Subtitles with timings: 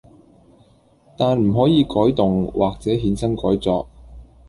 [1.15, 3.87] 但唔可以改動或者衍生改作